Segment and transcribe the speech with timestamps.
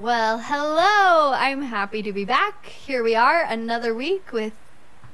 [0.00, 1.32] Well, hello.
[1.34, 2.66] I'm happy to be back.
[2.66, 4.52] Here we are, another week with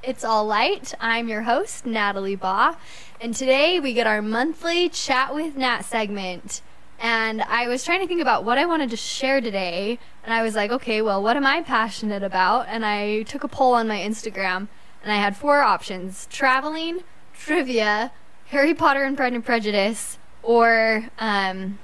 [0.03, 0.93] It's All Light.
[1.01, 2.77] I'm your host, Natalie Baugh,
[3.19, 6.61] and today we get our monthly Chat with Nat segment.
[7.01, 10.43] And I was trying to think about what I wanted to share today, and I
[10.43, 12.67] was like, okay, well, what am I passionate about?
[12.69, 14.69] And I took a poll on my Instagram,
[15.03, 18.13] and I had four options traveling, trivia,
[18.49, 21.79] Harry Potter and Pride and Prejudice, or um,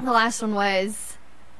[0.00, 1.15] the last one was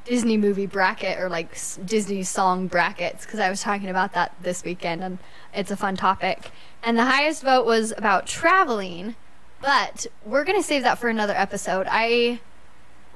[0.06, 4.62] Disney movie bracket or like Disney song brackets because I was talking about that this
[4.65, 5.19] weekend and
[5.52, 6.52] it's a fun topic.
[6.82, 9.16] And the highest vote was about traveling,
[9.60, 11.88] but we're going to save that for another episode.
[11.91, 12.41] I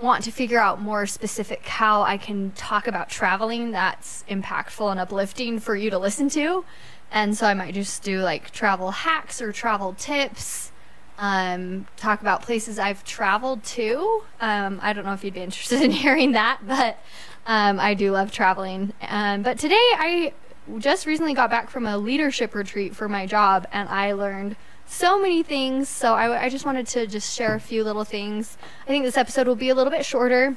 [0.02, 4.98] want to figure out more specific how I can talk about traveling that's impactful and
[4.98, 6.64] uplifting for you to listen to.
[7.12, 10.72] And so I might just do like travel hacks or travel tips
[11.20, 14.22] um, talk about places I've traveled to.
[14.40, 16.98] Um, I don't know if you'd be interested in hearing that, but
[17.46, 18.92] um, I do love traveling.
[19.02, 20.32] Um, but today I
[20.78, 25.20] just recently got back from a leadership retreat for my job, and I learned so
[25.20, 25.88] many things.
[25.88, 28.56] So I, I just wanted to just share a few little things.
[28.84, 30.56] I think this episode will be a little bit shorter,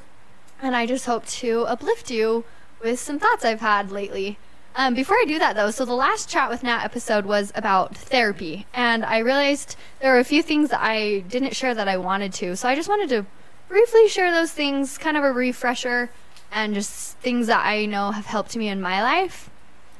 [0.62, 2.44] and I just hope to uplift you
[2.82, 4.38] with some thoughts I've had lately.
[4.76, 7.96] Um, before I do that, though, so the last chat with Nat episode was about
[7.96, 11.96] therapy, and I realized there were a few things that I didn't share that I
[11.96, 12.56] wanted to.
[12.56, 13.24] So I just wanted to
[13.68, 16.10] briefly share those things, kind of a refresher,
[16.50, 19.48] and just things that I know have helped me in my life.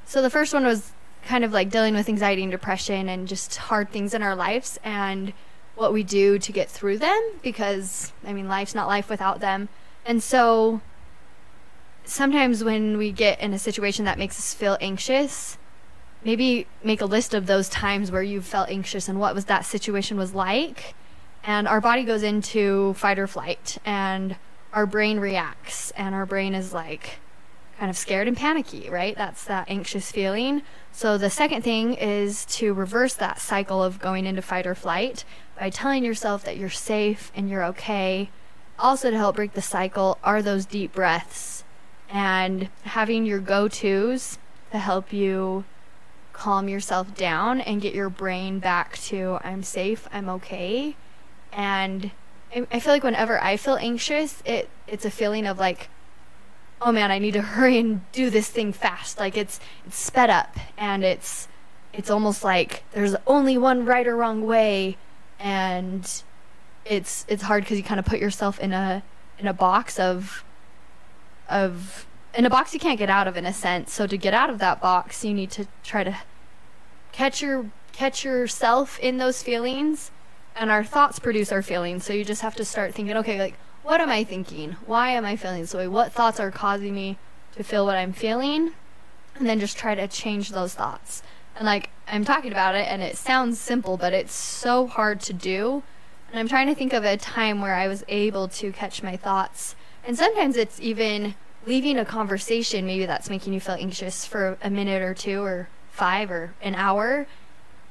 [0.06, 0.92] So the first one was
[1.24, 4.78] kind of like dealing with anxiety and depression and just hard things in our lives
[4.82, 5.32] and
[5.76, 9.68] what we do to get through them because, I mean, life's not life without them.
[10.04, 10.80] And so
[12.04, 15.58] sometimes when we get in a situation that makes us feel anxious,
[16.24, 19.64] maybe make a list of those times where you felt anxious and what was that
[19.64, 20.94] situation was like.
[21.42, 24.36] And our body goes into fight or flight and
[24.72, 27.18] our brain reacts and our brain is like
[27.78, 29.16] kind of scared and panicky, right?
[29.16, 30.62] That's that anxious feeling.
[30.92, 35.24] So the second thing is to reverse that cycle of going into fight or flight
[35.58, 38.30] by telling yourself that you're safe and you're okay.
[38.78, 41.53] Also to help break the cycle are those deep breaths
[42.08, 44.38] and having your go-tos
[44.70, 45.64] to help you
[46.32, 50.96] calm yourself down and get your brain back to I'm safe, I'm okay.
[51.52, 52.10] And
[52.70, 55.88] I, feel like whenever I feel anxious, it it's a feeling of like
[56.80, 59.18] oh man, I need to hurry and do this thing fast.
[59.18, 61.48] Like it's it's sped up and it's
[61.92, 64.96] it's almost like there's only one right or wrong way
[65.38, 66.22] and
[66.84, 69.02] it's it's hard cuz you kind of put yourself in a
[69.38, 70.44] in a box of
[71.48, 73.92] of in a box you can't get out of in a sense.
[73.92, 76.16] So to get out of that box, you need to try to
[77.12, 80.10] catch your catch yourself in those feelings
[80.56, 82.04] and our thoughts produce our feelings.
[82.04, 84.72] So you just have to start thinking, okay, like what am I thinking?
[84.86, 85.86] Why am I feeling this way?
[85.86, 87.18] What thoughts are causing me
[87.54, 88.72] to feel what I'm feeling?
[89.36, 91.22] And then just try to change those thoughts.
[91.56, 95.32] And like I'm talking about it and it sounds simple, but it's so hard to
[95.32, 95.82] do.
[96.30, 99.16] And I'm trying to think of a time where I was able to catch my
[99.16, 99.76] thoughts.
[100.06, 101.34] And sometimes it's even
[101.66, 105.68] leaving a conversation maybe that's making you feel anxious for a minute or two or
[105.90, 107.26] 5 or an hour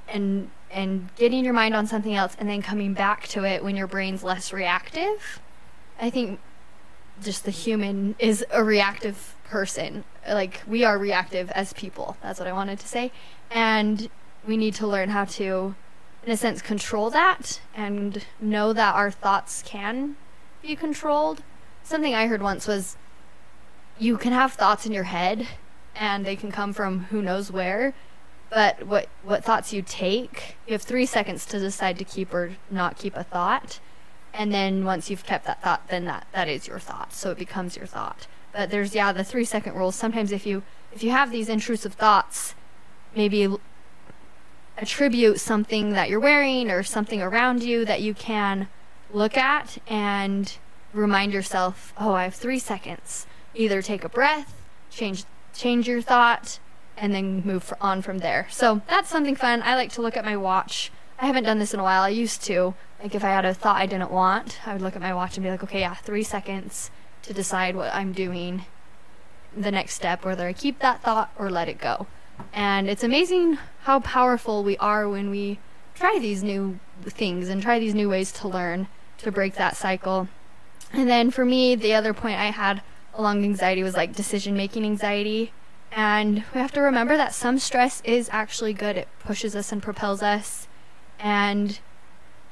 [0.07, 3.75] and and getting your mind on something else and then coming back to it when
[3.75, 5.39] your brain's less reactive.
[6.01, 6.39] I think
[7.21, 10.03] just the human is a reactive person.
[10.27, 12.17] Like we are reactive as people.
[12.21, 13.11] That's what I wanted to say.
[13.51, 14.09] And
[14.47, 15.75] we need to learn how to
[16.25, 20.15] in a sense control that and know that our thoughts can
[20.61, 21.43] be controlled.
[21.83, 22.97] Something I heard once was
[23.99, 25.47] you can have thoughts in your head
[25.95, 27.93] and they can come from who knows where
[28.49, 32.53] but what what thoughts you take you have 3 seconds to decide to keep or
[32.71, 33.79] not keep a thought
[34.33, 37.37] and then once you've kept that thought then that that is your thought so it
[37.37, 38.27] becomes your thought.
[38.51, 41.93] But there's yeah the 3 second rule sometimes if you if you have these intrusive
[41.93, 42.55] thoughts
[43.15, 43.55] maybe
[44.77, 48.67] attribute something that you're wearing or something around you that you can
[49.11, 50.57] look at and
[50.93, 53.25] remind yourself oh i have 3 seconds
[53.55, 54.53] either take a breath
[54.89, 56.59] change change your thought
[56.97, 58.47] and then move on from there.
[58.49, 59.61] So that's something fun.
[59.63, 60.91] I like to look at my watch.
[61.19, 62.01] I haven't done this in a while.
[62.03, 62.73] I used to.
[63.01, 65.35] Like if I had a thought I didn't want, I would look at my watch
[65.35, 66.91] and be like, okay, yeah, three seconds
[67.23, 68.65] to decide what I'm doing.
[69.55, 72.07] The next step, whether I keep that thought or let it go.
[72.51, 75.59] And it's amazing how powerful we are when we
[75.95, 78.87] try these new things and try these new ways to learn
[79.19, 80.27] to break that cycle.
[80.93, 82.81] And then for me, the other point I had
[83.15, 85.51] along anxiety was like decision making anxiety.
[85.91, 88.95] And we have to remember that some stress is actually good.
[88.95, 90.67] It pushes us and propels us.
[91.19, 91.79] And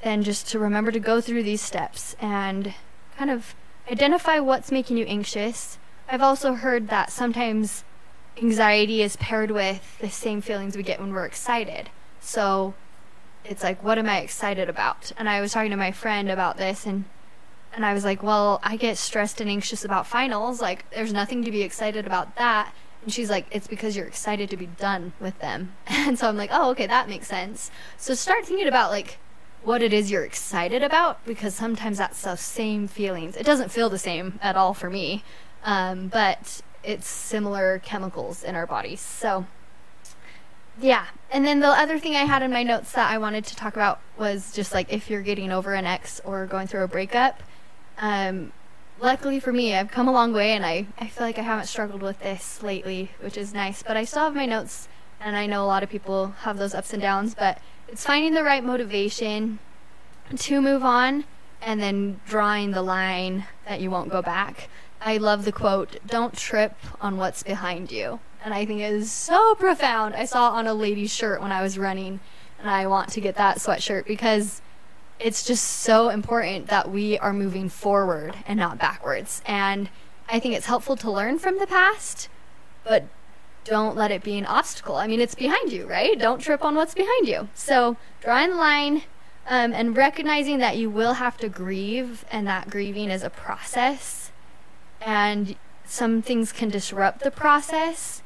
[0.02, 2.74] then just to remember to go through these steps and
[3.16, 3.54] kind of
[3.90, 5.78] identify what's making you anxious.
[6.08, 7.84] I've also heard that sometimes
[8.40, 11.90] anxiety is paired with the same feelings we get when we're excited.
[12.20, 12.74] So
[13.44, 15.12] it's like, what am I excited about?
[15.16, 17.04] And I was talking to my friend about this, and
[17.74, 20.60] and I was like, well, I get stressed and anxious about finals.
[20.60, 22.74] Like, there's nothing to be excited about that.
[23.02, 25.74] And she's like, it's because you're excited to be done with them.
[25.88, 27.70] And so I'm like, oh, okay, that makes sense.
[27.96, 29.18] So start thinking about like
[29.62, 33.36] what it is you're excited about because sometimes that's the same feelings.
[33.36, 35.22] It doesn't feel the same at all for me,
[35.64, 39.00] um, but it's similar chemicals in our bodies.
[39.00, 39.46] So
[40.80, 41.06] yeah.
[41.30, 43.74] And then the other thing I had in my notes that I wanted to talk
[43.74, 47.42] about was just like if you're getting over an ex or going through a breakup.
[48.02, 48.52] Um,
[49.00, 51.68] luckily for me, I've come a long way and I, I feel like I haven't
[51.68, 53.82] struggled with this lately, which is nice.
[53.82, 54.88] But I still have my notes,
[55.18, 57.58] and I know a lot of people have those ups and downs, but
[57.88, 59.58] it's finding the right motivation
[60.36, 61.24] to move on
[61.62, 64.68] and then drawing the line that you won't go back.
[65.00, 69.10] I love the quote, don't trip on what's behind you and I think it is
[69.10, 70.14] so profound.
[70.14, 72.20] I saw it on a lady's shirt when I was running,
[72.58, 74.62] and I want to get that sweatshirt because
[75.22, 79.42] it's just so important that we are moving forward and not backwards.
[79.46, 79.88] And
[80.28, 82.28] I think it's helpful to learn from the past,
[82.84, 83.04] but
[83.64, 84.96] don't let it be an obstacle.
[84.96, 86.18] I mean, it's behind you, right?
[86.18, 87.48] Don't trip on what's behind you.
[87.54, 89.02] So, drawing the line
[89.46, 94.32] um, and recognizing that you will have to grieve and that grieving is a process
[95.00, 98.22] and some things can disrupt the process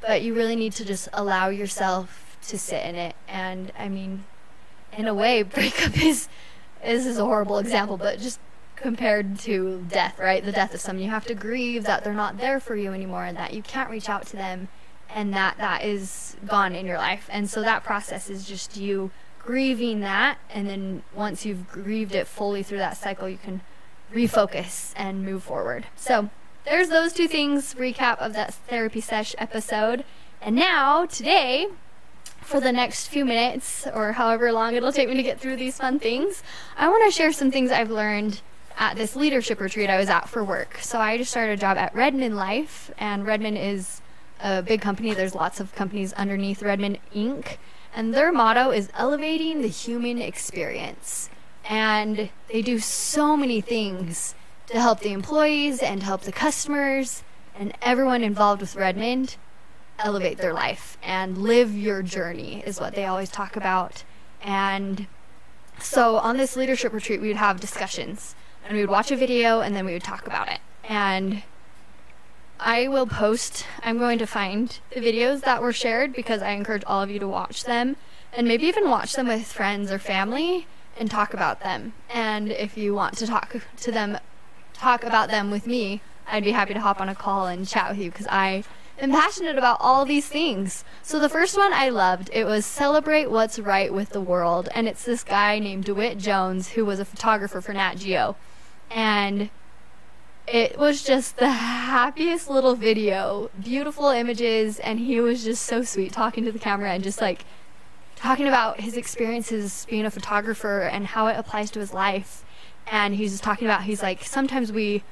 [0.00, 3.16] but you really need to just allow yourself to sit in it.
[3.28, 4.24] And I mean,
[4.96, 6.28] in a way, breakup is
[6.82, 8.38] this is a horrible example, but just
[8.76, 10.44] compared to death, right?
[10.44, 13.24] The death of someone, you have to grieve that they're not there for you anymore,
[13.24, 14.68] and that you can't reach out to them,
[15.10, 17.28] and that that is gone in your life.
[17.32, 22.26] And so that process is just you grieving that, and then once you've grieved it
[22.26, 23.62] fully through that cycle, you can
[24.12, 25.86] refocus and move forward.
[25.96, 26.30] So
[26.64, 30.04] there's those two things recap of that therapy sesh episode.
[30.42, 31.68] And now, today,
[32.46, 35.78] for the next few minutes or however long it'll take me to get through these
[35.78, 36.42] fun things,
[36.76, 38.40] I want to share some things I've learned
[38.78, 40.78] at this leadership retreat I was at for work.
[40.80, 44.00] So I just started a job at Redmond Life, and Redmond is
[44.40, 45.12] a big company.
[45.12, 47.56] There's lots of companies underneath Redmond Inc.
[47.94, 51.30] And their motto is elevating the human experience.
[51.68, 54.34] And they do so many things
[54.68, 57.24] to help the employees and help the customers
[57.58, 59.36] and everyone involved with Redmond
[59.98, 64.04] elevate their life and live your journey is what they always talk about.
[64.42, 65.06] And
[65.78, 68.34] so on this leadership retreat, we would have discussions
[68.64, 70.60] and we would watch a video and then we would talk about it.
[70.84, 71.42] And
[72.58, 76.84] I will post, I'm going to find the videos that were shared because I encourage
[76.86, 77.96] all of you to watch them
[78.32, 80.66] and maybe even watch them with friends or family
[80.98, 81.92] and talk about them.
[82.08, 84.18] And if you want to talk to them
[84.72, 87.90] talk about them with me, I'd be happy to hop on a call and chat
[87.90, 88.64] with you because I
[88.98, 90.84] am passionate about all these things.
[91.02, 94.68] So the first one I loved, it was Celebrate What's Right with the World.
[94.74, 98.36] And it's this guy named DeWitt Jones who was a photographer for Nat Geo.
[98.90, 99.50] And
[100.46, 106.12] it was just the happiest little video, beautiful images, and he was just so sweet
[106.12, 107.44] talking to the camera and just like
[108.14, 112.44] talking about his experiences being a photographer and how it applies to his life
[112.86, 115.02] and he's just talking about he's like sometimes we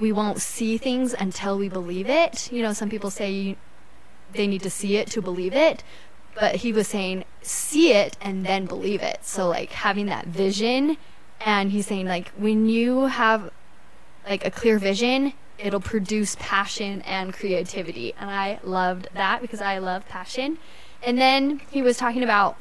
[0.00, 2.50] we won't see things until we believe it.
[2.50, 3.56] You know, some people say
[4.32, 5.84] they need to see it to believe it,
[6.34, 9.18] but he was saying see it and then believe it.
[9.22, 10.96] So like having that vision
[11.40, 13.50] and he's saying like when you have
[14.26, 18.14] like a clear vision, it'll produce passion and creativity.
[18.18, 20.58] And I loved that because I love passion.
[21.02, 22.58] And then he was talking about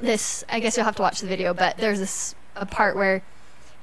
[0.00, 3.22] this I guess you'll have to watch the video, but there's this a part where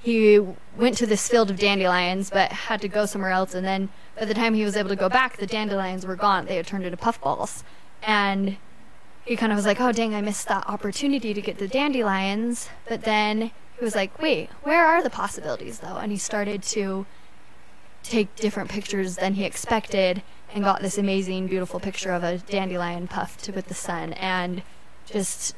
[0.01, 0.39] he
[0.75, 4.25] went to this field of dandelions but had to go somewhere else and then by
[4.25, 6.46] the time he was able to go back the dandelions were gone.
[6.46, 7.63] They had turned into puffballs.
[8.03, 8.58] And
[9.25, 12.70] he kind of was like oh dang i missed that opportunity to get the dandelions.
[12.88, 15.98] But then he was like wait where are the possibilities though?
[15.98, 17.05] And he started to
[18.03, 23.08] take different pictures than he expected and got this amazing beautiful picture of a dandelion
[23.08, 24.63] puffed with the sun and
[25.05, 25.55] just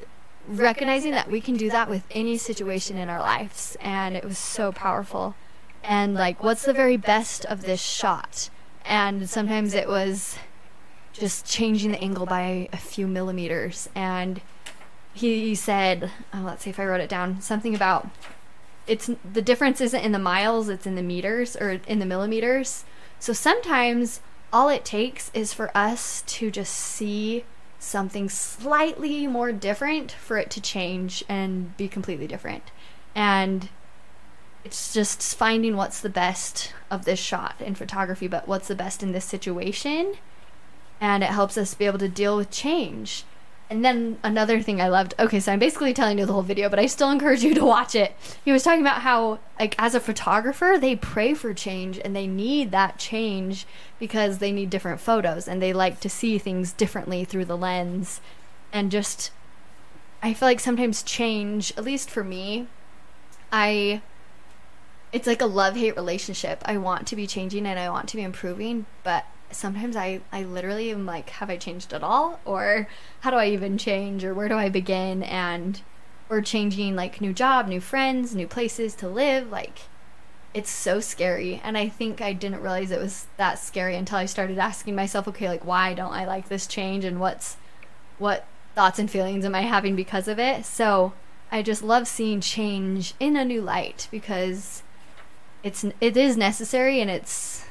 [0.48, 4.38] recognizing that we can do that with any situation in our lives and it was
[4.38, 5.36] so powerful.
[5.84, 8.50] And like what's the very best of this shot?
[8.86, 10.38] And sometimes it was
[11.14, 13.90] just changing the angle by a few millimeters.
[13.96, 14.42] And
[15.14, 18.10] he said oh, let's see if i wrote it down something about
[18.88, 22.84] it's the difference isn't in the miles it's in the meters or in the millimeters.
[23.20, 24.20] So sometimes
[24.52, 27.46] all it takes is for us to just see
[27.84, 32.64] something slightly more different for it to change and be completely different.
[33.14, 33.70] And
[34.64, 39.04] it's just finding what's the best of this shot in photography, but what's the best
[39.04, 40.16] in this situation.
[41.02, 43.26] And it helps us be able to deal with change.
[43.70, 45.16] And then another thing I loved.
[45.18, 47.66] Okay, so I'm basically telling you the whole video, but I still encourage you to
[47.66, 48.16] watch it.
[48.44, 52.28] He was talking about how, like, as a photographer, they pray for change and they
[52.28, 53.66] need that change
[54.00, 58.22] because they need different photos and they like to see things differently through the lens.
[58.72, 59.32] And just,
[60.22, 62.68] I feel like sometimes change, at least for me,
[63.52, 64.02] I
[65.14, 66.62] it's like a love hate relationship.
[66.66, 70.44] I want to be changing and I want to be improving, but sometimes I, I
[70.44, 72.40] literally am like, have I changed at all?
[72.46, 72.88] Or
[73.22, 74.24] how do I even change?
[74.24, 75.24] Or where do I begin?
[75.24, 75.82] And
[76.30, 79.52] we're changing like new job, new friends, new places to live.
[79.52, 79.80] Like,
[80.54, 81.62] it's so scary.
[81.64, 85.28] And I think I didn't realize it was that scary until I started asking myself,
[85.28, 87.06] okay, like, why don't I like this change?
[87.06, 87.58] And what's,
[88.18, 88.46] what
[88.76, 90.66] thoughts and feelings am I having because of it?
[90.66, 91.14] So
[91.52, 94.84] I just love seeing change in a new light because
[95.64, 97.66] it's it is necessary and it's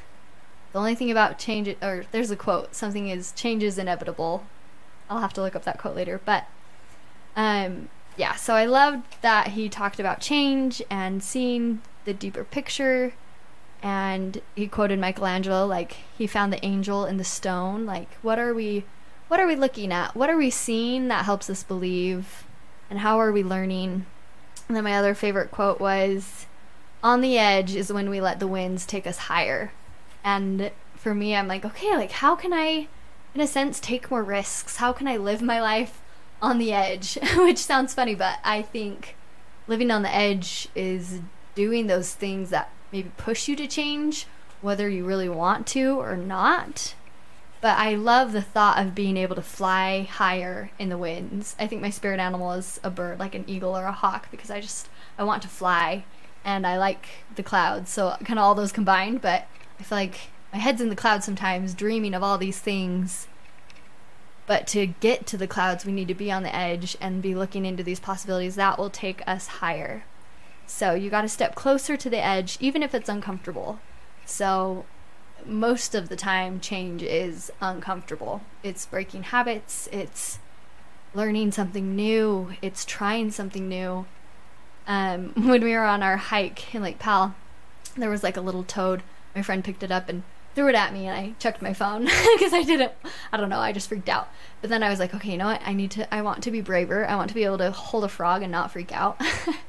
[0.72, 4.46] the only thing about change or there's a quote something is change is inevitable.
[5.10, 6.46] I'll have to look up that quote later but
[7.36, 13.14] um yeah so i loved that he talked about change and seeing the deeper picture.
[13.82, 17.84] And he quoted michelangelo like he found the angel in the stone.
[17.84, 18.84] Like what are we
[19.28, 20.14] what are we looking at?
[20.14, 22.44] What are we seeing that helps us believe?
[22.90, 24.06] And how are we learning?
[24.68, 26.46] And then my other favorite quote was
[27.02, 29.72] on the edge is when we let the winds take us higher.
[30.24, 32.88] And for me, I'm like, okay, like how can I,
[33.34, 34.76] in a sense, take more risks?
[34.76, 36.00] How can I live my life
[36.40, 37.18] on the edge?
[37.36, 39.16] Which sounds funny, but I think
[39.66, 41.20] living on the edge is
[41.54, 44.26] doing those things that maybe push you to change,
[44.60, 46.94] whether you really want to or not.
[47.60, 51.54] But I love the thought of being able to fly higher in the winds.
[51.60, 54.50] I think my spirit animal is a bird, like an eagle or a hawk, because
[54.50, 56.04] I just I want to fly
[56.44, 57.90] and I like the clouds.
[57.90, 59.46] So kind of all those combined, but
[59.82, 60.20] I feel like
[60.52, 63.26] my head's in the clouds sometimes, dreaming of all these things.
[64.46, 67.34] But to get to the clouds, we need to be on the edge and be
[67.34, 70.04] looking into these possibilities that will take us higher.
[70.66, 73.80] So you got to step closer to the edge, even if it's uncomfortable.
[74.24, 74.84] So
[75.44, 78.42] most of the time, change is uncomfortable.
[78.62, 80.38] It's breaking habits, it's
[81.12, 84.06] learning something new, it's trying something new
[84.86, 87.34] um, when we were on our hike in Lake Powell,
[87.96, 89.02] there was like a little toad.
[89.34, 90.22] My friend picked it up and
[90.54, 92.04] threw it at me, and I checked my phone
[92.36, 92.92] because I didn't.
[93.32, 93.58] I don't know.
[93.58, 94.28] I just freaked out.
[94.60, 95.62] But then I was like, okay, you know what?
[95.64, 96.12] I need to.
[96.14, 97.06] I want to be braver.
[97.06, 99.20] I want to be able to hold a frog and not freak out.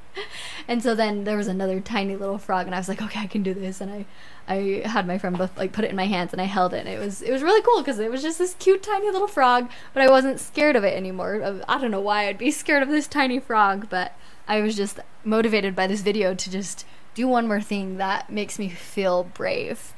[0.68, 3.28] and so then there was another tiny little frog, and I was like, okay, I
[3.28, 3.82] can do this.
[3.82, 4.06] And I,
[4.48, 6.86] I had my friend both like put it in my hands, and I held it.
[6.86, 9.28] And it was it was really cool because it was just this cute tiny little
[9.28, 11.64] frog, but I wasn't scared of it anymore.
[11.68, 14.14] I don't know why I'd be scared of this tiny frog, but
[14.48, 18.58] I was just motivated by this video to just do one more thing that makes
[18.58, 19.94] me feel brave.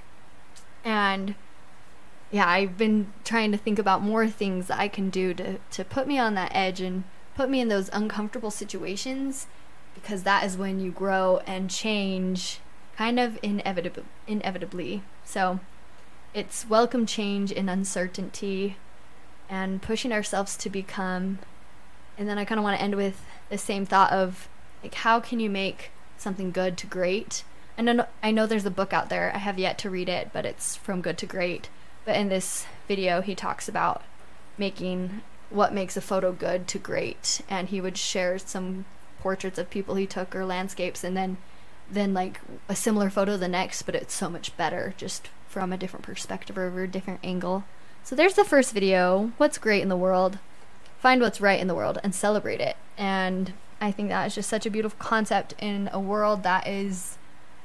[0.84, 1.36] And
[2.31, 5.86] yeah, I've been trying to think about more things that I can do to, to
[5.86, 7.03] put me on that edge and
[7.36, 9.48] put me in those uncomfortable situations
[9.93, 12.60] because that is when you grow and change
[12.98, 14.03] kind of inevitably.
[14.27, 15.03] inevitably.
[15.24, 15.60] So
[16.34, 18.77] it's welcome change in uncertainty
[19.50, 21.39] and pushing ourselves to become.
[22.17, 24.50] And then I kind of want to end with the same thought of
[24.84, 27.43] like how can you make something good to great.
[27.77, 29.31] And I know, there's a book out there.
[29.36, 31.69] I have yet to read it but it's from good to great.
[32.05, 34.03] But in this video he talks about
[34.57, 37.41] making what makes a photo good to great.
[37.50, 38.86] And he would share some
[39.19, 41.38] portraits of people he took or landscapes and then
[41.89, 45.77] then like a similar photo the next but it's so much better just from a
[45.77, 47.63] different perspective or a different angle.
[48.03, 50.38] So there's the first video what's great in the world?
[51.00, 52.77] Find what's right in the world and celebrate it.
[52.98, 57.17] And I think that is just such a beautiful concept in a world that is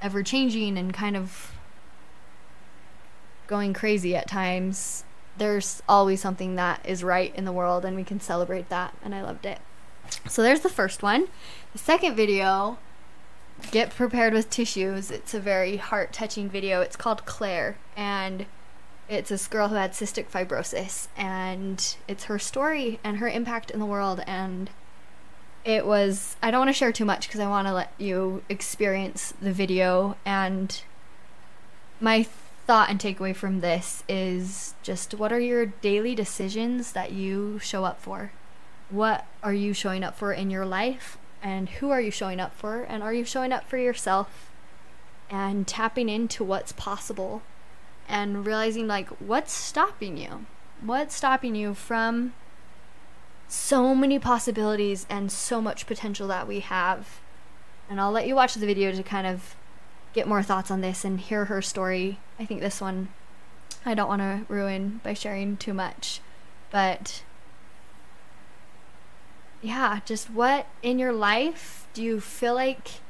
[0.02, 1.52] ever changing and kind of
[3.46, 5.04] going crazy at times.
[5.38, 8.94] There's always something that is right in the world, and we can celebrate that.
[9.02, 9.58] And I loved it.
[10.28, 11.28] So there's the first one.
[11.72, 12.78] The second video,
[13.70, 15.10] get prepared with tissues.
[15.10, 16.80] It's a very heart touching video.
[16.80, 17.78] It's called Claire.
[17.96, 18.46] And
[19.08, 23.80] it's this girl who had cystic fibrosis, and it's her story and her impact in
[23.80, 24.22] the world.
[24.26, 24.70] And
[25.64, 28.42] it was, I don't want to share too much because I want to let you
[28.48, 30.16] experience the video.
[30.24, 30.82] And
[32.00, 32.26] my
[32.66, 37.84] thought and takeaway from this is just what are your daily decisions that you show
[37.84, 38.32] up for?
[38.88, 41.18] What are you showing up for in your life?
[41.42, 42.82] And who are you showing up for?
[42.82, 44.50] And are you showing up for yourself?
[45.30, 47.42] And tapping into what's possible
[48.08, 50.46] and realizing like what's stopping you?
[50.80, 52.34] What's stopping you from
[53.50, 57.20] so many possibilities and so much potential that we have?
[57.90, 59.56] and I'll let you watch the video to kind of
[60.12, 62.20] get more thoughts on this and hear her story.
[62.38, 63.08] I think this one
[63.84, 66.20] I don't want to ruin by sharing too much,
[66.70, 67.24] but
[69.60, 73.00] yeah, just what in your life do you feel like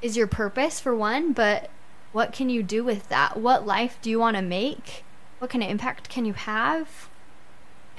[0.00, 1.70] is your purpose for one, but
[2.12, 3.36] what can you do with that?
[3.36, 5.04] What life do you want to make?
[5.38, 7.09] What kind of impact can you have?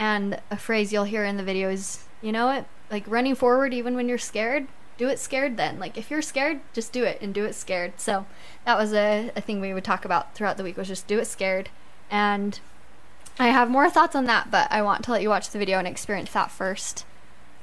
[0.01, 2.65] And a phrase you'll hear in the video is, you know what?
[2.89, 4.65] Like running forward even when you're scared,
[4.98, 5.77] do it scared then.
[5.77, 7.93] Like if you're scared, just do it and do it scared.
[8.00, 8.25] So
[8.65, 11.20] that was a, a thing we would talk about throughout the week was just do
[11.20, 11.70] it scared.
[12.10, 12.60] And
[13.38, 15.77] I have more thoughts on that, but I want to let you watch the video
[15.77, 17.05] and experience that first.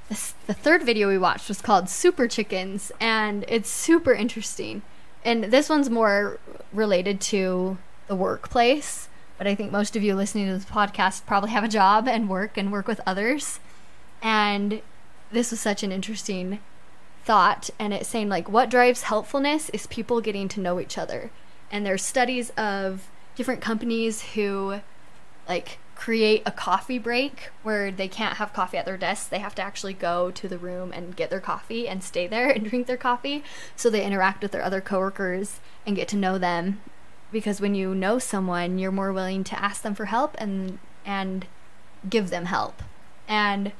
[0.09, 4.83] This, the third video we watched was called Super Chickens, and it's super interesting.
[5.25, 6.39] And this one's more
[6.73, 9.08] related to the workplace,
[9.39, 12.29] but I think most of you listening to this podcast probably have a job and
[12.29, 13.61] work and work with others.
[14.21, 14.83] And
[15.31, 16.59] this was such an interesting
[17.25, 21.31] thought, and it's saying, like, what drives helpfulness is people getting to know each other.
[21.71, 24.81] And there's studies of different companies who,
[25.49, 29.27] like, create a coffee break where they can't have coffee at their desks.
[29.27, 32.49] They have to actually go to the room and get their coffee and stay there
[32.55, 33.45] and drink their coffee.
[33.77, 36.81] So they interact with their other coworkers and get to know them.
[37.31, 41.47] Because when you know someone, you're more willing to ask them for help and and
[42.09, 42.83] give them help.
[43.27, 43.73] And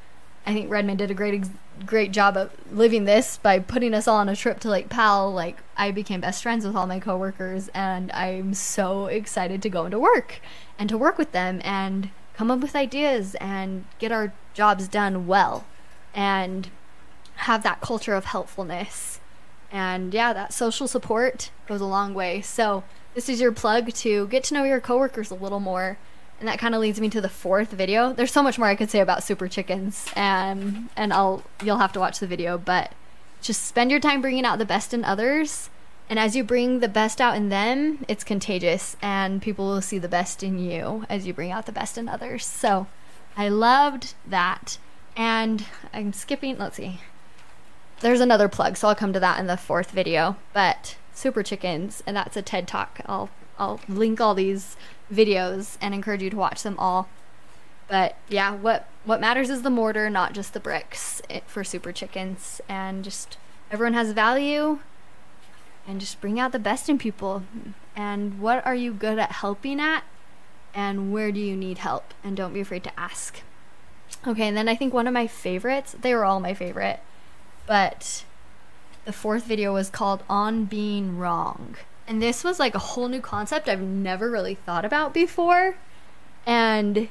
[0.47, 1.45] I think Redmond did a great
[1.87, 5.33] great job of living this by putting us all on a trip to Lake Powell.
[5.33, 9.85] Like I became best friends with all my coworkers, and I'm so excited to go
[9.85, 10.41] into work
[10.79, 15.27] and to work with them and come up with ideas and get our jobs done
[15.27, 15.67] well
[16.15, 16.69] and
[17.37, 19.21] have that culture of helpfulness.
[19.71, 22.41] And yeah, that social support goes a long way.
[22.41, 22.85] So
[23.19, 25.99] this is your plug to get to know your coworkers a little more
[26.39, 28.13] and that kind of leads me to the fourth video.
[28.13, 31.93] There's so much more I could say about super chickens, and and I'll you'll have
[31.95, 32.93] to watch the video, but
[33.43, 35.69] just spend your time bringing out the best in others,
[36.09, 39.99] and as you bring the best out in them, it's contagious, and people will see
[39.99, 42.47] the best in you as you bring out the best in others.
[42.47, 42.87] So,
[43.37, 44.79] I loved that,
[45.17, 46.57] and I'm skipping.
[46.57, 47.01] Let's see.
[47.99, 50.37] There's another plug, so I'll come to that in the fourth video.
[50.53, 53.01] But super chickens, and that's a TED talk.
[53.07, 53.29] I'll
[53.59, 54.77] I'll link all these
[55.13, 57.09] videos and encourage you to watch them all.
[57.89, 61.93] But yeah, what what matters is the mortar, not just the bricks it, for super
[61.93, 62.61] chickens.
[62.69, 63.37] And just
[63.71, 64.79] everyone has value,
[65.87, 67.43] and just bring out the best in people.
[67.97, 70.05] And what are you good at helping at,
[70.73, 72.15] and where do you need help?
[72.23, 73.43] And don't be afraid to ask.
[74.27, 75.97] Okay, and then I think one of my favorites.
[76.01, 77.01] They were all my favorite,
[77.67, 78.25] but
[79.09, 83.23] the fourth video was called "On Being Wrong." And this was like a whole new
[83.23, 85.77] concept I've never really thought about before.
[86.45, 87.09] And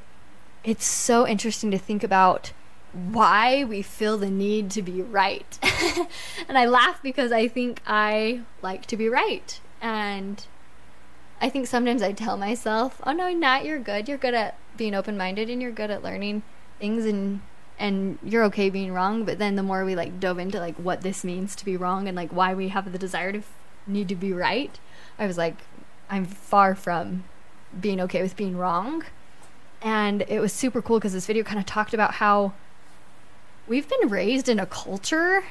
[0.63, 2.51] it's so interesting to think about
[2.93, 5.57] why we feel the need to be right.
[6.47, 9.59] and I laugh because I think I like to be right.
[9.81, 10.45] And
[11.41, 14.07] I think sometimes I tell myself, "Oh no, not you're good.
[14.07, 16.43] You're good at being open-minded and you're good at learning
[16.79, 17.41] things and
[17.79, 21.01] and you're okay being wrong." But then the more we like dove into like what
[21.01, 23.53] this means to be wrong and like why we have the desire to f-
[23.85, 24.79] need to be right,
[25.19, 25.57] I was like,
[26.09, 27.23] I'm far from
[27.79, 29.03] being okay with being wrong.
[29.81, 32.53] And it was super cool because this video kind of talked about how
[33.67, 35.43] we've been raised in a culture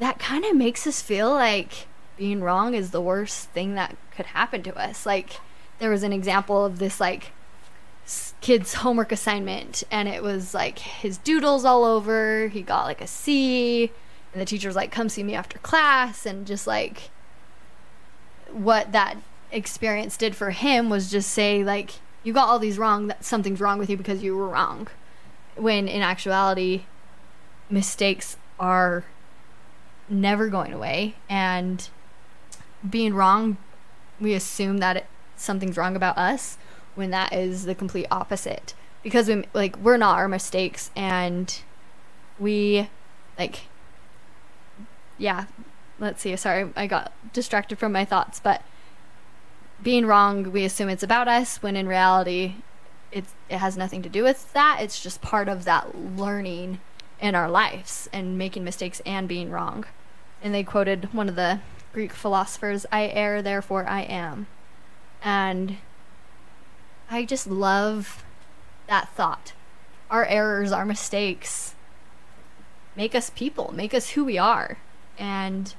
[0.00, 4.26] that kind of makes us feel like being wrong is the worst thing that could
[4.26, 5.06] happen to us.
[5.06, 5.40] Like,
[5.78, 7.32] there was an example of this, like,
[8.40, 12.48] kid's homework assignment, and it was like his doodles all over.
[12.48, 13.92] He got like a C,
[14.32, 17.10] and the teacher was like, Come see me after class, and just like,
[18.52, 19.16] what that
[19.52, 23.60] experience did for him was just say like you got all these wrong that something's
[23.60, 24.86] wrong with you because you were wrong
[25.56, 26.82] when in actuality
[27.68, 29.04] mistakes are
[30.08, 31.88] never going away and
[32.88, 33.56] being wrong
[34.20, 36.56] we assume that it, something's wrong about us
[36.94, 41.62] when that is the complete opposite because we like we're not our mistakes and
[42.38, 42.88] we
[43.38, 43.60] like
[45.18, 45.46] yeah
[46.00, 48.62] let's see, sorry, I got distracted from my thoughts, but
[49.82, 52.56] being wrong, we assume it's about us when in reality
[53.12, 54.78] it's it has nothing to do with that.
[54.80, 56.80] It's just part of that learning
[57.20, 59.84] in our lives and making mistakes and being wrong.
[60.42, 61.60] And they quoted one of the
[61.92, 64.46] Greek philosophers, I err, therefore I am.
[65.22, 65.78] And
[67.10, 68.24] I just love
[68.86, 69.52] that thought.
[70.10, 71.74] Our errors, our mistakes
[72.96, 74.78] make us people, make us who we are.
[75.18, 75.74] And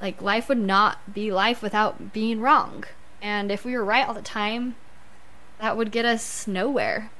[0.00, 2.84] like life would not be life without being wrong.
[3.22, 4.76] And if we were right all the time,
[5.60, 7.10] that would get us nowhere.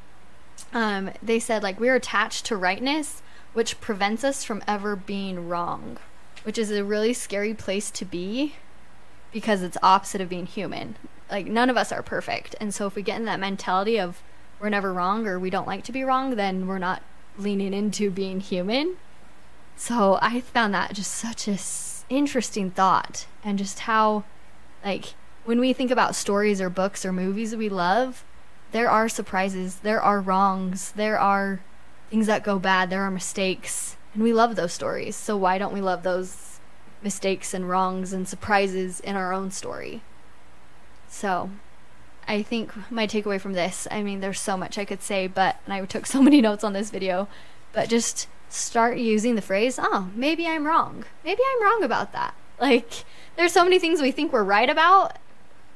[0.73, 5.99] Um, they said like we're attached to rightness, which prevents us from ever being wrong.
[6.45, 8.55] which is a really scary place to be
[9.33, 10.95] because it's opposite of being human.
[11.31, 12.55] Like none of us are perfect.
[12.61, 14.23] And so if we get in that mentality of
[14.61, 17.03] we're never wrong or we don't like to be wrong, then we're not
[17.37, 18.97] leaning into being human.
[19.77, 21.59] So I found that just such a
[22.09, 24.25] interesting thought and just how
[24.85, 28.25] like when we think about stories or books or movies we love,
[28.73, 31.61] there are surprises, there are wrongs, there are
[32.11, 35.17] things that go bad, there are mistakes, and we love those stories.
[35.17, 36.61] So why don't we love those
[37.03, 40.03] mistakes and wrongs and surprises in our own story?
[41.15, 41.51] So,
[42.27, 45.61] I think my takeaway from this, I mean, there's so much I could say, but
[45.65, 47.29] and I took so many notes on this video,
[47.73, 51.05] but just start using the phrase, oh, maybe I'm wrong.
[51.25, 52.35] Maybe I'm wrong about that.
[52.61, 53.05] Like,
[53.37, 55.17] there's so many things we think we're right about,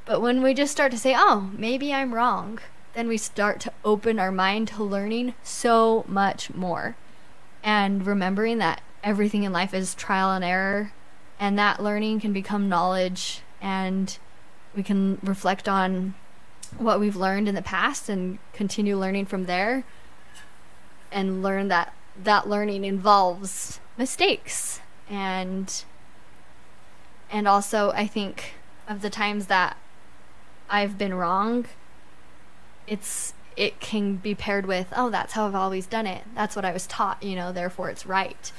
[0.07, 2.59] but when we just start to say, oh, maybe I'm wrong,
[2.94, 6.96] then we start to open our mind to learning so much more.
[7.62, 10.92] And remembering that everything in life is trial and error,
[11.38, 14.18] and that learning can become knowledge, and
[14.74, 16.14] we can reflect on
[16.76, 19.85] what we've learned in the past and continue learning from there
[21.11, 24.81] and learn that that learning involves mistakes.
[25.09, 25.85] And
[27.31, 28.54] and also I think
[28.88, 29.76] of the times that
[30.68, 31.66] I've been wrong
[32.87, 36.24] it's it can be paired with oh that's how I've always done it.
[36.35, 38.52] That's what I was taught you know therefore it's right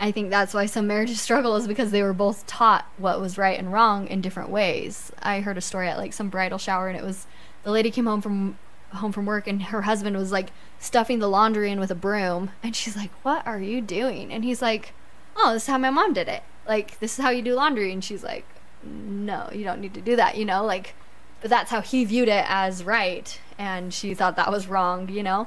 [0.00, 3.38] I think that's why some marriages struggle is because they were both taught what was
[3.38, 5.12] right and wrong in different ways.
[5.22, 7.26] I heard a story at like some bridal shower and it was
[7.62, 8.58] the lady came home from
[8.94, 12.50] home from work and her husband was like stuffing the laundry in with a broom
[12.62, 14.94] and she's like, "What are you doing?" And he's like,
[15.36, 16.42] "Oh, this is how my mom did it.
[16.66, 18.44] Like this is how you do laundry." And she's like,
[18.82, 20.94] "No, you don't need to do that, you know?" Like
[21.40, 25.22] but that's how he viewed it as right and she thought that was wrong, you
[25.22, 25.46] know?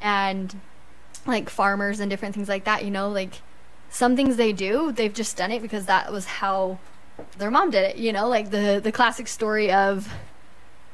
[0.00, 0.60] And
[1.26, 3.42] like farmers and different things like that, you know, like
[3.90, 6.78] some things they do, they've just done it because that was how
[7.38, 7.96] their mom did it.
[7.96, 10.12] You know, like the the classic story of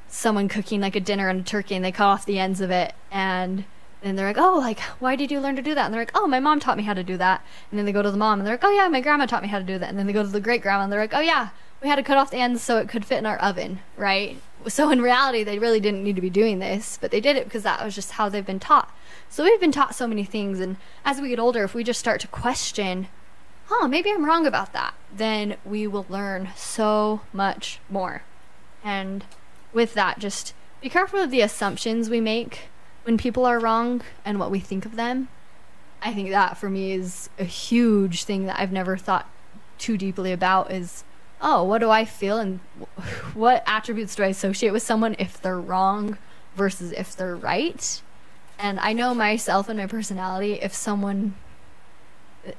[0.09, 2.71] someone cooking like a dinner and a turkey, and they cut off the ends of
[2.71, 3.65] it, and
[4.03, 6.17] then they're like, "Oh, like why did you learn to do that?" And they're like,
[6.17, 8.17] "Oh, my mom taught me how to do that." And then they go to the
[8.17, 9.99] mom, and they're like, "Oh yeah, my grandma taught me how to do that." And
[9.99, 11.51] then they go to the great grandma, and they're like, "Oh yeah,
[11.83, 14.41] we had to cut off the ends so it could fit in our oven, right?"
[14.69, 17.45] So in reality, they really didn't need to be doing this, but they did it
[17.45, 18.93] because that was just how they've been taught.
[19.29, 22.01] So we've been taught so many things, and as we get older, if we just
[22.01, 23.09] start to question,
[23.67, 28.23] huh, maybe I'm wrong about that, then we will learn so much more.
[28.83, 29.25] And
[29.73, 32.69] with that, just be careful of the assumptions we make
[33.05, 35.29] when people are wrong and what we think of them.
[36.03, 39.29] I think that for me is a huge thing that I've never thought
[39.79, 41.05] too deeply about is
[41.41, 42.61] oh, what do I feel and
[43.35, 46.19] what attributes do I associate with someone if they're wrong
[46.55, 48.03] versus if they're right?
[48.59, 51.35] And I know myself and my personality, if someone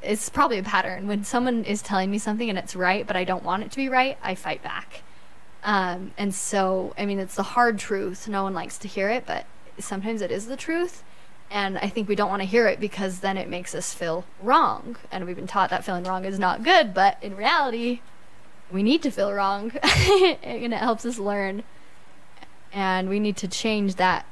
[0.02, 1.08] it's probably a pattern.
[1.08, 3.78] When someone is telling me something and it's right, but I don't want it to
[3.78, 5.02] be right, I fight back.
[5.64, 8.28] Um, and so, I mean, it's the hard truth.
[8.28, 9.46] No one likes to hear it, but
[9.80, 11.04] sometimes it is the truth.
[11.50, 14.26] And I think we don't want to hear it because then it makes us feel
[14.42, 14.98] wrong.
[15.12, 18.02] And we've been taught that feeling wrong is not good, but in reality,
[18.72, 19.72] we need to feel wrong.
[20.44, 21.64] and it helps us learn.
[22.74, 24.26] And we need to change that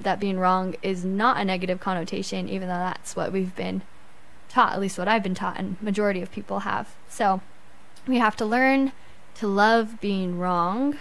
[0.00, 3.82] that being wrong is not a negative connotation, even though that's what we've been
[4.48, 6.94] taught, at least what I've been taught, and majority of people have.
[7.08, 7.40] So
[8.06, 8.92] we have to learn
[9.36, 10.98] to love being wrong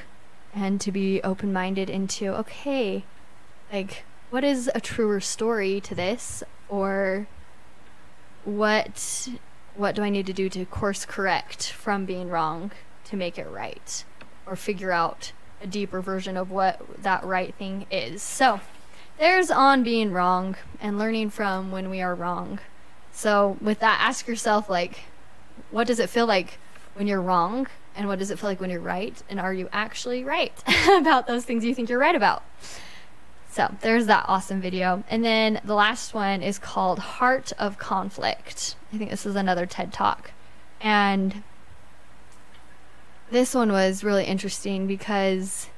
[0.53, 3.03] and to be open minded into, okay,
[3.71, 6.43] like, what is a truer story to this?
[6.69, 7.27] Or
[8.43, 9.29] what
[9.77, 12.71] what do I need to do to course correct from being wrong
[13.05, 14.03] to make it right?
[14.45, 18.21] Or figure out a deeper version of what that right thing is.
[18.21, 18.59] So
[19.19, 22.59] there's on being wrong and learning from when we are wrong.
[23.11, 24.99] So, with that, ask yourself, like,
[25.71, 26.59] what does it feel like
[26.93, 27.67] when you're wrong?
[27.95, 29.19] And what does it feel like when you're right?
[29.27, 30.53] And are you actually right
[30.91, 32.43] about those things you think you're right about?
[33.57, 35.03] So, there's that awesome video.
[35.09, 38.75] And then the last one is called Heart of Conflict.
[38.93, 40.29] I think this is another TED Talk.
[40.79, 41.41] And
[43.31, 45.69] this one was really interesting because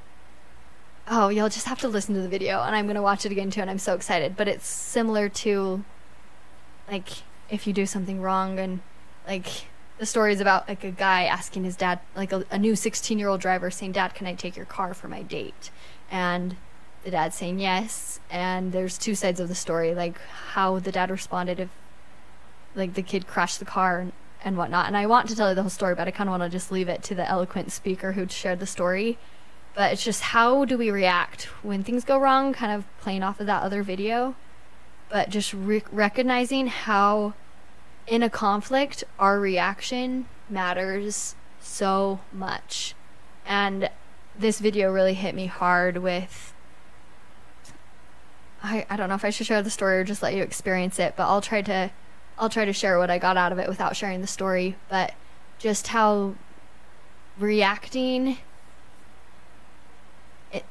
[1.08, 3.50] oh, you'll just have to listen to the video, and I'm gonna watch it again
[3.50, 4.36] too, and I'm so excited.
[4.36, 5.86] But it's similar to,
[6.92, 7.08] like,
[7.50, 8.82] if you do something wrong, and
[9.26, 9.68] like
[10.00, 13.18] the story is about like a guy asking his dad, like a, a new 16
[13.18, 15.72] year old driver, saying, "Dad, can I take your car for my date?"
[16.12, 16.58] And
[17.04, 18.20] the dad saying yes.
[18.30, 20.20] And there's two sides of the story, like
[20.52, 21.70] how the dad responded if,
[22.76, 24.88] like, the kid crashed the car and, and whatnot.
[24.88, 26.50] And I want to tell you the whole story, but I kind of want to
[26.50, 29.18] just leave it to the eloquent speaker who shared the story
[29.76, 33.40] but it's just how do we react when things go wrong kind of playing off
[33.40, 34.36] of that other video
[35.10, 37.34] but just re- recognizing how
[38.10, 42.96] in a conflict, our reaction matters so much.
[43.46, 43.90] And
[44.38, 46.54] this video really hit me hard with
[48.62, 51.00] I, I don't know if I should share the story or just let you experience
[51.00, 51.92] it, but I'll try to
[52.38, 55.14] I'll try to share what I got out of it without sharing the story, but
[55.58, 56.36] just how
[57.38, 58.38] reacting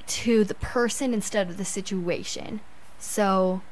[0.06, 2.60] to the person instead of the situation.
[2.98, 3.62] So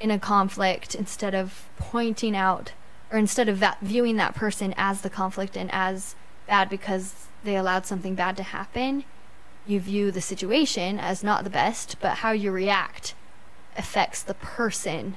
[0.00, 2.72] in a conflict instead of pointing out
[3.10, 6.14] or instead of viewing that person as the conflict and as
[6.46, 9.04] bad because they allowed something bad to happen,
[9.66, 13.14] you view the situation as not the best, but how you react
[13.76, 15.16] affects the person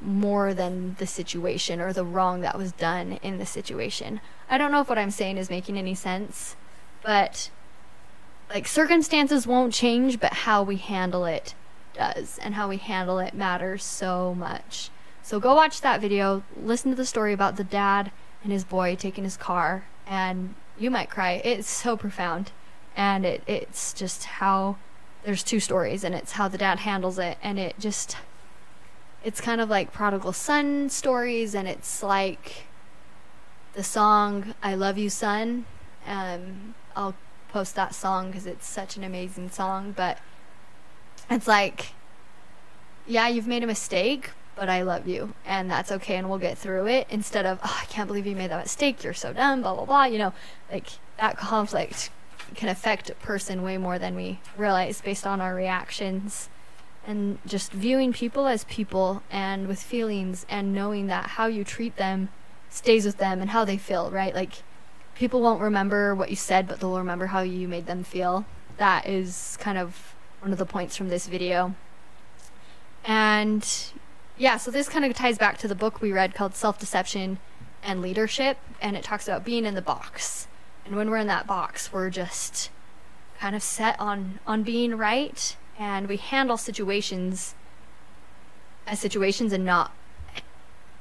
[0.00, 4.20] more than the situation or the wrong that was done in the situation.
[4.48, 6.56] I don't know if what I'm saying is making any sense,
[7.02, 7.50] but
[8.50, 11.54] like circumstances won't change, but how we handle it
[11.94, 14.90] does, and how we handle it matters so much.
[15.22, 18.10] So go watch that video, listen to the story about the dad
[18.42, 21.42] and his boy taking his car, and you might cry.
[21.44, 22.52] It's so profound
[22.98, 24.76] and it, it's just how
[25.24, 27.38] there's two stories and it's how the dad handles it.
[27.42, 28.16] And it just
[29.24, 32.66] it's kind of like prodigal son stories and it's like
[33.74, 35.64] the song i love you son.
[36.06, 37.14] Um, i'll
[37.48, 40.18] post that song because it's such an amazing song but
[41.28, 41.92] it's like
[43.06, 46.56] yeah you've made a mistake but i love you and that's okay and we'll get
[46.56, 49.02] through it instead of oh, i can't believe you made that mistake.
[49.02, 50.32] You're so dumb blah blah blah you know
[50.70, 50.86] like
[51.18, 52.10] that conflict
[52.54, 56.48] can affect a person way more than we realize based on our reactions
[57.06, 61.96] and just viewing people as people and with feelings and knowing that how you treat
[61.96, 62.28] them
[62.68, 64.34] stays with them and how they feel, right?
[64.34, 64.62] Like
[65.14, 68.44] people won't remember what you said, but they'll remember how you made them feel.
[68.76, 71.74] That is kind of one of the points from this video.
[73.04, 73.66] And
[74.36, 77.38] yeah, so this kind of ties back to the book we read called Self Deception
[77.82, 80.46] and Leadership, and it talks about being in the box.
[80.88, 82.70] And when we're in that box, we're just
[83.38, 87.54] kind of set on on being right and we handle situations
[88.86, 89.92] as situations and not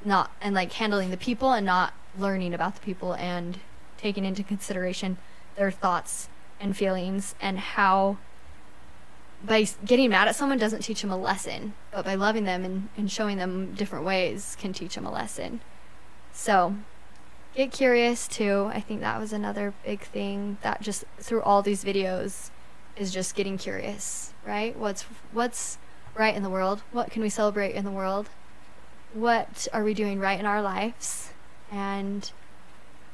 [0.04, 3.60] not and like handling the people and not learning about the people and
[3.97, 5.17] taking into consideration
[5.56, 6.28] their thoughts
[6.60, 8.17] and feelings and how
[9.41, 12.89] by getting mad at someone doesn't teach them a lesson but by loving them and,
[12.97, 15.62] and showing them different ways can teach them a lesson.
[16.34, 16.76] So
[17.58, 18.70] get curious too.
[18.72, 22.52] I think that was another big thing that just through all these videos
[22.96, 24.78] is just getting curious, right?
[24.78, 25.02] What's
[25.34, 25.80] what's
[26.15, 26.84] right in the world?
[26.91, 28.30] What can we celebrate in the world?
[29.13, 31.32] What are we doing right in our lives?
[31.72, 32.32] And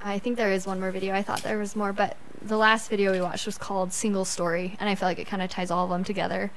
[0.04, 1.16] I think there is one more video.
[1.16, 4.76] I thought there was more, but the last video we watched was called Single Story,
[4.78, 6.52] and I feel like it kind of ties all of them together.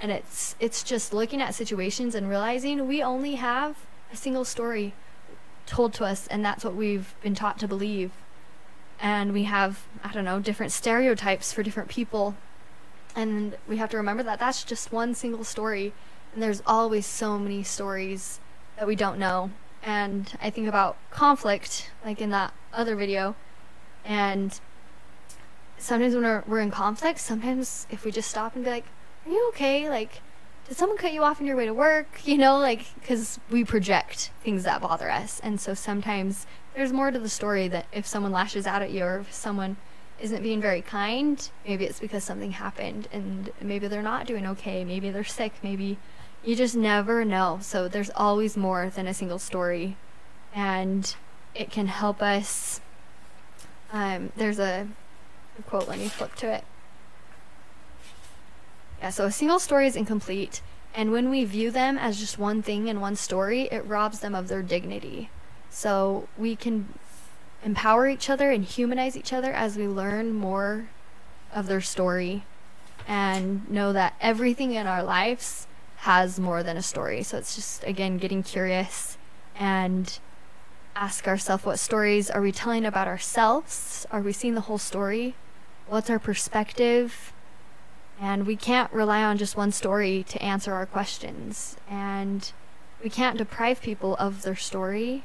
[0.00, 3.78] And it's it's just looking at situations and realizing we only have
[4.12, 4.94] a single story
[5.66, 8.12] told to us, and that's what we've been taught to believe.
[9.00, 12.36] And we have, I don't know, different stereotypes for different people.
[13.16, 15.92] And we have to remember that that's just one single story.
[16.32, 18.40] And there's always so many stories
[18.76, 19.50] that we don't know.
[19.82, 23.34] And I think about conflict, like in that other video.
[24.04, 24.58] And
[25.78, 28.86] sometimes when we're, we're in conflict, sometimes if we just stop and be like,
[29.26, 29.88] Are you okay?
[29.88, 30.22] Like,
[30.72, 32.26] did someone cut you off on your way to work?
[32.26, 35.38] You know, like, because we project things that bother us.
[35.40, 39.04] And so sometimes there's more to the story that if someone lashes out at you
[39.04, 39.76] or if someone
[40.18, 44.82] isn't being very kind, maybe it's because something happened and maybe they're not doing okay.
[44.82, 45.52] Maybe they're sick.
[45.62, 45.98] Maybe
[46.42, 47.58] you just never know.
[47.60, 49.98] So there's always more than a single story.
[50.54, 51.14] And
[51.54, 52.80] it can help us.
[53.92, 54.88] Um, there's a,
[55.58, 56.64] a quote, let me flip to it.
[59.02, 60.62] Yeah, so a single story is incomplete,
[60.94, 64.32] and when we view them as just one thing and one story, it robs them
[64.32, 65.28] of their dignity.
[65.70, 66.94] So we can
[67.64, 70.88] empower each other and humanize each other as we learn more
[71.52, 72.44] of their story
[73.08, 77.24] and know that everything in our lives has more than a story.
[77.24, 79.18] So it's just, again, getting curious
[79.56, 80.16] and
[80.94, 84.06] ask ourselves what stories are we telling about ourselves?
[84.12, 85.34] Are we seeing the whole story?
[85.88, 87.32] What's our perspective?
[88.22, 91.76] And we can't rely on just one story to answer our questions.
[91.90, 92.52] And
[93.02, 95.24] we can't deprive people of their story.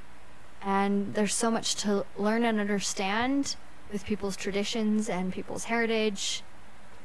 [0.63, 3.55] And there's so much to learn and understand
[3.91, 6.41] with people's traditions and people's heritage.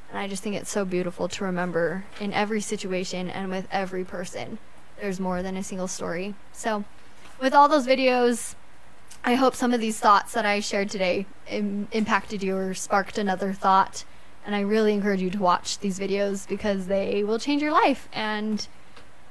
[0.08, 4.02] And I just think it's so beautiful to remember in every situation and with every
[4.02, 4.58] person,
[4.98, 6.34] there's more than a single story.
[6.52, 6.86] So,
[7.38, 8.54] with all those videos,
[9.24, 13.18] I hope some of these thoughts that I shared today Im- impacted you or sparked
[13.18, 14.04] another thought
[14.44, 18.08] and I really encourage you to watch these videos because they will change your life
[18.12, 18.66] and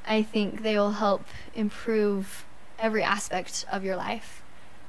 [0.06, 2.46] I think they will help improve
[2.80, 4.42] every aspect of your life.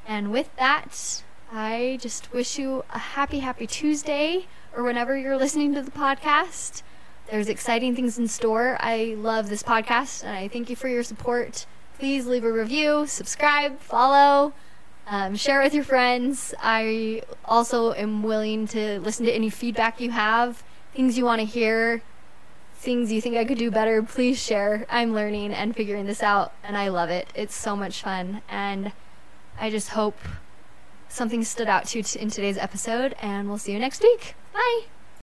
[0.06, 5.74] And with that, I just wish you a happy, happy Tuesday or whenever you're listening
[5.74, 6.82] to the podcast.
[7.30, 8.76] There's exciting things in store.
[8.80, 11.66] I love this podcast and I thank you for your support.
[11.98, 14.54] Please leave a review, subscribe, follow,
[15.06, 16.54] um, share it with your friends.
[16.62, 20.62] I also am willing to listen to any feedback you have,
[20.94, 22.02] things you want to hear,
[22.76, 24.02] things you think I could do better.
[24.02, 24.86] Please share.
[24.90, 27.28] I'm learning and figuring this out and I love it.
[27.34, 28.92] It's so much fun and
[29.58, 30.18] I just hope
[31.08, 34.34] something stood out to you in today's episode and we'll see you next week.
[34.52, 34.82] Bye.